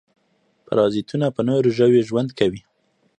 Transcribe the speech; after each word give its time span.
پرازیتونه 0.65 1.27
په 1.35 1.41
نورو 1.49 1.69
ژویو 1.77 2.05
ژوند 2.09 2.29
کوي 2.39 2.61